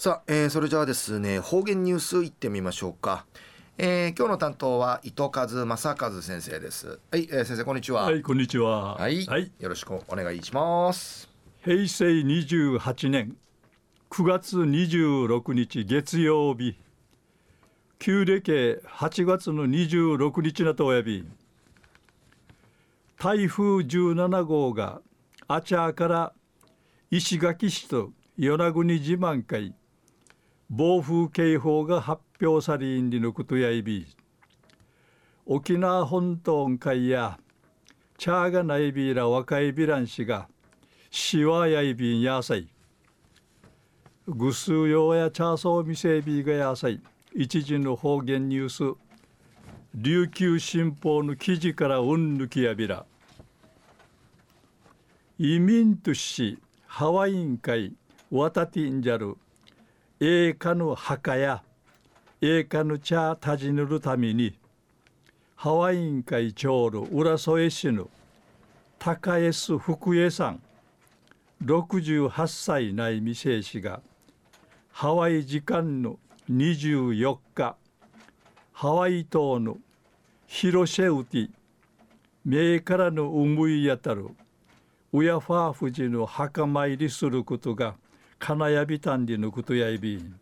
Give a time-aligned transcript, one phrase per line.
[0.00, 3.26] さあ、えー、それじゃあですね方言ニュースいってみましょうか、
[3.78, 7.00] えー、今日の担当は伊藤和正和先生です。
[7.10, 8.04] はい、えー、先生こんにちは。
[8.04, 8.94] はいこんにちは。
[8.94, 11.28] はい、はい、よろしくお願いします。
[11.64, 13.36] 平成28年
[14.10, 16.76] 9月26日月曜日。
[17.98, 18.52] 旧暦
[18.86, 21.26] 8月の26日なとおやび
[23.18, 25.00] 台風17号が
[25.48, 26.32] あちゃから
[27.10, 29.74] 石垣市と与那国自慢会
[30.70, 34.06] 暴風警報が発表されんりのことやいび。
[35.46, 37.38] 沖縄本島会や
[38.18, 40.46] チャーガナイビーラ若いビラン氏が
[41.10, 42.68] シワやいびんやさい
[44.26, 47.00] ぐすうようやチャーソーミセビーがやさい
[47.34, 48.98] 一時の方言ニュース
[49.94, 53.06] 琉球新報の記事からうんぬきやびら。
[55.38, 57.94] 移民としハワイン会
[58.30, 59.38] ワタティンジャル
[60.20, 61.62] 栄華の墓や
[62.40, 64.58] 栄華の茶たじぬるために
[65.54, 68.10] ハワイン会長の浦添市の
[68.98, 70.60] 高江須福江さん
[71.64, 74.00] 68歳内未成氏が
[74.90, 76.18] ハワイ時間の
[76.50, 77.76] 24日
[78.72, 79.78] ハワイ島の
[80.48, 81.50] ヒロシェウティ
[82.44, 84.26] 名からの思い当たる
[85.12, 87.94] ウヤファーフジの墓参りすることが
[88.38, 90.38] 金やびたんりのことやいびん。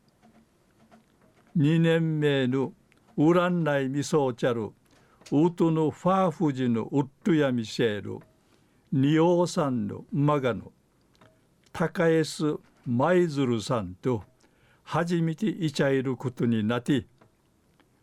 [1.57, 2.73] 2年目の
[3.17, 4.73] ウランナイミソーチャル
[5.33, 8.21] ウトのファーフジのウッドやミシェル
[8.93, 10.71] ニオーさんのマガの。
[11.73, 12.45] 高エス
[12.87, 14.23] マイズルさんと。
[14.85, 17.07] 初めていちゃいることになって。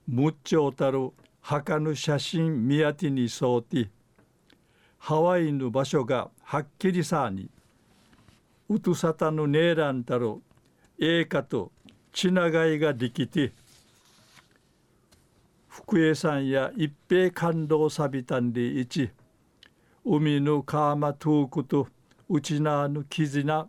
[0.05, 3.89] むっちょうたる墓の写真見当てにそうて。
[4.97, 7.49] ハワイの場所がはっきりさに。
[8.69, 10.42] うとさたのねえらんたろ
[11.00, 11.72] ええかと
[12.11, 13.52] ちながいができて
[15.67, 19.10] 福江さんや一平感動さびたんでいち
[20.05, 21.87] 海の川まとうこと
[22.30, 23.67] うちなぬ絆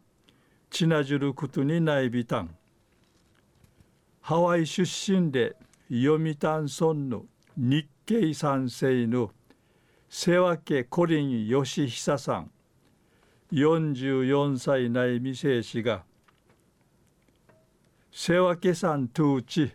[0.74, 2.56] ちなじることにないびたん。
[4.20, 5.54] ハワイ出身で
[5.88, 7.26] 読谷村の
[7.56, 9.30] 日系三世の
[10.08, 12.50] 瀬分コリン義久さん。
[13.54, 16.02] 44歳内未成氏が
[18.10, 19.72] 瀬分山トゥーチ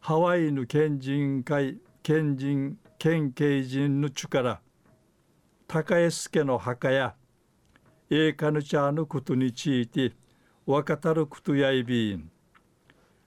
[0.00, 4.60] ハワイの県人会県人県警人の力
[5.68, 7.14] 高江助の墓や
[8.10, 10.12] 栄華の茶のことについて
[10.66, 12.28] 若たることやいびん。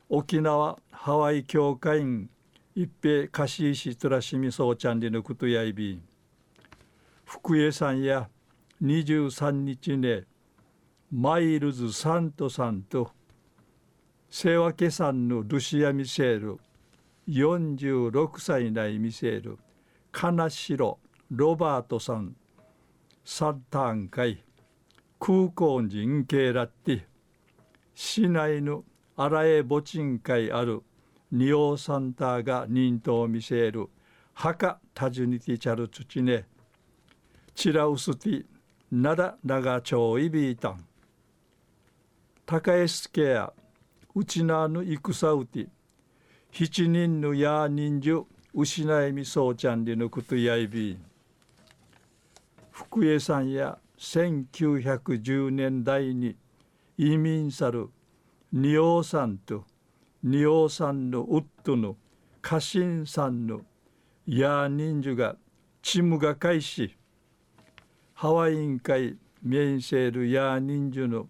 [0.10, 2.30] 沖縄ハワイ教会員
[2.76, 6.04] 一平貸し石トラシミソーチャンリのことやいびん。
[7.24, 8.28] 福江さんや
[8.84, 10.26] 23日ね
[11.10, 13.12] マイルズ・サントさんと
[14.30, 16.60] セワケさんのルシア・ミセール
[17.30, 19.58] 46歳内ミセール
[20.12, 21.00] 金城
[21.32, 22.36] ロバートさん
[23.24, 24.44] サッターン会
[25.18, 27.02] 空港人系ラッティ
[27.96, 28.84] 市内の
[29.16, 30.82] 荒江墓地会ある
[31.32, 33.88] ニオーサンターが忍冬見せる
[34.34, 36.44] 墓タジュニティチャルツチネ
[37.56, 38.46] チラウスティ
[38.96, 40.86] 奈良長町いびいたん
[42.46, 43.52] 高江助や
[44.14, 45.68] うちなぬ戦うて
[46.52, 51.00] 七人のや人数失いみそうちゃんでのことやいび
[52.70, 56.36] 福江さんや1910年代に
[56.96, 57.90] 移民さる
[58.52, 59.66] 仁王さんと
[60.22, 61.98] 仁王さんのウッドの
[62.44, 63.62] 家臣さんの
[64.28, 65.36] や人数が
[65.82, 66.96] チムが開始。
[68.24, 71.28] ハワイン会メインセールや人数の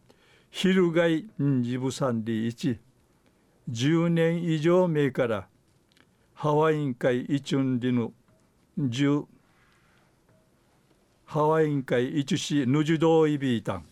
[0.51, 2.77] 翻んじぶさんで一
[3.67, 5.47] 10年以上前から
[6.35, 8.11] ハワイン会一んでの
[8.77, 9.23] 十
[11.25, 13.85] ハワイン会一しぬじどいびいたん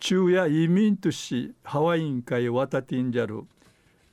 [0.00, 3.44] 昼夜移民としハワイン会渡ってんじゃる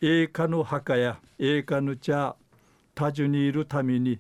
[0.02, 2.36] 栄華の墓や栄華の茶
[2.94, 4.20] 多樹にいるために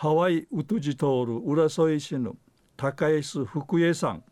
[0.00, 2.34] ハワイウトジ通る浦添市の
[2.74, 4.24] 高江須福江さん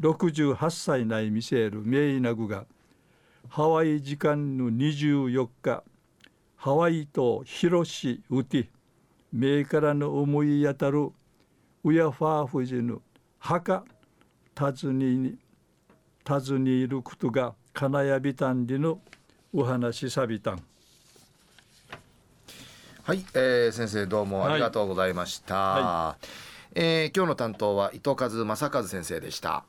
[0.00, 2.64] 68歳内見せる名医なぐが
[3.48, 5.84] ハワイ時間の24日
[6.56, 8.66] ハワイ島広市ウティ
[9.32, 11.12] 名からの思い当たる
[11.84, 13.00] ウヤファーフジの
[13.38, 13.84] 墓
[14.58, 15.38] 訪ねに
[16.28, 18.98] 訪ねいることが金谷ビタンリの
[19.52, 20.73] お話さびたん。
[23.06, 25.82] はい、えー、先生どうもありがとうございました、はい。
[25.82, 26.26] はい、
[26.74, 29.66] えー、今日の担当は伊藤和正和先生でした。